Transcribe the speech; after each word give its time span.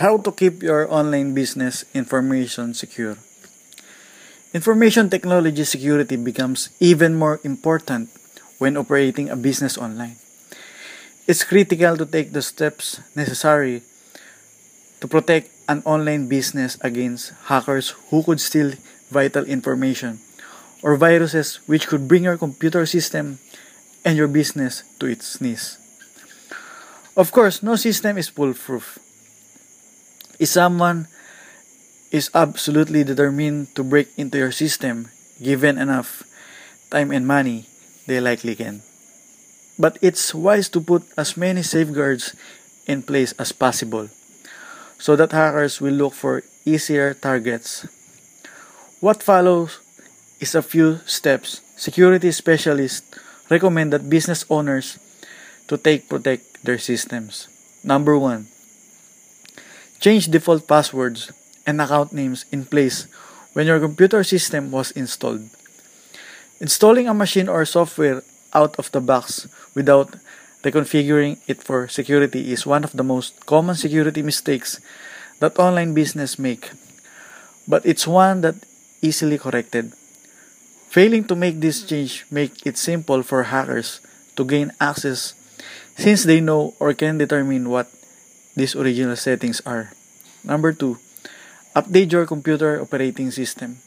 How 0.00 0.16
to 0.16 0.32
keep 0.32 0.64
your 0.64 0.88
online 0.88 1.36
business 1.36 1.84
information 1.92 2.72
secure. 2.72 3.20
Information 4.56 5.12
technology 5.12 5.64
security 5.68 6.16
becomes 6.16 6.72
even 6.80 7.12
more 7.12 7.44
important 7.44 8.08
when 8.56 8.80
operating 8.80 9.28
a 9.28 9.36
business 9.36 9.76
online. 9.76 10.16
It's 11.28 11.44
critical 11.44 12.00
to 12.00 12.06
take 12.08 12.32
the 12.32 12.40
steps 12.40 13.04
necessary 13.12 13.84
to 15.04 15.06
protect 15.06 15.52
an 15.68 15.84
online 15.84 16.24
business 16.24 16.80
against 16.80 17.36
hackers 17.52 17.92
who 18.08 18.24
could 18.24 18.40
steal 18.40 18.72
vital 19.12 19.44
information 19.44 20.24
or 20.80 20.96
viruses 20.96 21.60
which 21.68 21.86
could 21.86 22.08
bring 22.08 22.24
your 22.24 22.40
computer 22.40 22.86
system 22.86 23.44
and 24.08 24.16
your 24.16 24.28
business 24.28 24.88
to 25.00 25.04
its 25.04 25.36
knees. 25.36 25.76
Of 27.14 27.28
course, 27.28 27.62
no 27.62 27.76
system 27.76 28.16
is 28.16 28.32
foolproof. 28.32 28.98
If 30.42 30.50
someone 30.50 31.06
is 32.10 32.26
absolutely 32.34 33.06
determined 33.06 33.78
to 33.78 33.86
break 33.86 34.10
into 34.18 34.42
your 34.42 34.50
system, 34.50 35.06
given 35.38 35.78
enough 35.78 36.26
time 36.90 37.14
and 37.14 37.22
money, 37.30 37.70
they 38.10 38.18
likely 38.18 38.58
can. 38.58 38.82
But 39.78 40.02
it's 40.02 40.34
wise 40.34 40.66
to 40.74 40.82
put 40.82 41.06
as 41.14 41.38
many 41.38 41.62
safeguards 41.62 42.34
in 42.90 43.06
place 43.06 43.30
as 43.38 43.54
possible 43.54 44.10
so 44.98 45.14
that 45.14 45.30
hackers 45.30 45.78
will 45.80 45.94
look 45.94 46.12
for 46.12 46.42
easier 46.66 47.14
targets. 47.14 47.86
What 48.98 49.22
follows 49.22 49.78
is 50.42 50.58
a 50.58 50.66
few 50.66 50.98
steps 51.06 51.62
security 51.78 52.34
specialists 52.34 53.06
recommend 53.46 53.94
that 53.94 54.10
business 54.10 54.42
owners 54.50 54.98
to 55.70 55.78
take 55.78 56.10
protect 56.10 56.66
their 56.66 56.82
systems. 56.82 57.46
Number 57.86 58.18
1. 58.18 58.51
Change 60.02 60.34
default 60.34 60.66
passwords 60.66 61.30
and 61.62 61.78
account 61.78 62.10
names 62.10 62.42
in 62.50 62.66
place 62.66 63.06
when 63.54 63.70
your 63.70 63.78
computer 63.78 64.26
system 64.26 64.74
was 64.74 64.90
installed. 64.98 65.46
Installing 66.58 67.06
a 67.06 67.14
machine 67.14 67.46
or 67.46 67.62
software 67.62 68.26
out 68.50 68.74
of 68.82 68.90
the 68.90 68.98
box 68.98 69.46
without 69.78 70.18
reconfiguring 70.66 71.38
it 71.46 71.62
for 71.62 71.86
security 71.86 72.50
is 72.50 72.66
one 72.66 72.82
of 72.82 72.90
the 72.98 73.06
most 73.06 73.46
common 73.46 73.78
security 73.78 74.26
mistakes 74.26 74.82
that 75.38 75.54
online 75.54 75.94
business 75.94 76.34
make. 76.34 76.74
But 77.68 77.86
it's 77.86 78.02
one 78.02 78.40
that 78.42 78.58
easily 79.02 79.38
corrected. 79.38 79.94
Failing 80.90 81.30
to 81.30 81.38
make 81.38 81.62
this 81.62 81.86
change 81.86 82.26
make 82.26 82.66
it 82.66 82.74
simple 82.74 83.22
for 83.22 83.54
hackers 83.54 84.02
to 84.34 84.42
gain 84.42 84.74
access 84.80 85.38
since 85.94 86.26
they 86.26 86.42
know 86.42 86.74
or 86.82 86.90
can 86.90 87.22
determine 87.22 87.70
what 87.70 87.86
these 88.54 88.76
original 88.76 89.16
settings 89.16 89.60
are. 89.64 89.92
Number 90.44 90.72
2, 90.72 90.98
update 91.76 92.12
your 92.12 92.26
computer 92.26 92.80
operating 92.80 93.30
system. 93.30 93.78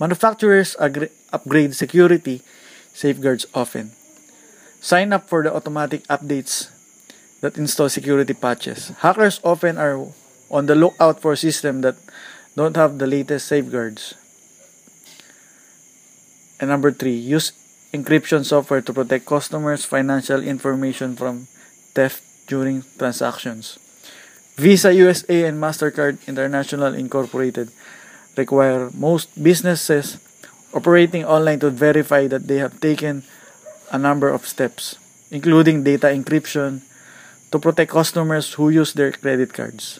Manufacturers 0.00 0.76
upgrade 0.80 1.76
security 1.76 2.42
safeguards 2.92 3.46
often. 3.54 3.92
Sign 4.80 5.12
up 5.12 5.28
for 5.28 5.42
the 5.42 5.54
automatic 5.54 6.08
updates 6.08 6.72
that 7.40 7.56
install 7.56 7.88
security 7.88 8.32
patches. 8.32 8.92
Hackers 9.04 9.40
often 9.44 9.76
are 9.76 10.08
on 10.50 10.66
the 10.66 10.74
lookout 10.74 11.20
for 11.20 11.36
systems 11.36 11.82
that 11.82 11.96
don't 12.56 12.76
have 12.76 12.98
the 12.98 13.06
latest 13.06 13.46
safeguards. 13.46 14.14
And 16.58 16.68
number 16.68 16.92
three, 16.92 17.16
use 17.16 17.52
encryption 17.92 18.44
software 18.44 18.82
to 18.82 18.92
protect 18.92 19.26
customers' 19.26 19.84
financial 19.84 20.42
information 20.42 21.16
from 21.16 21.46
theft 21.94 22.24
during 22.50 22.82
transactions. 22.98 23.78
Visa 24.58 24.90
USA 24.92 25.46
and 25.46 25.62
MasterCard 25.62 26.18
International 26.26 26.92
Incorporated 26.92 27.70
require 28.36 28.90
most 28.92 29.30
businesses 29.38 30.18
operating 30.74 31.24
online 31.24 31.62
to 31.62 31.70
verify 31.70 32.26
that 32.26 32.50
they 32.50 32.58
have 32.58 32.82
taken 32.82 33.22
a 33.94 33.98
number 33.98 34.28
of 34.28 34.46
steps, 34.46 34.98
including 35.30 35.86
data 35.86 36.10
encryption, 36.10 36.82
to 37.50 37.58
protect 37.58 37.90
customers 37.90 38.54
who 38.54 38.68
use 38.68 38.92
their 38.92 39.10
credit 39.10 39.54
cards. 39.54 39.98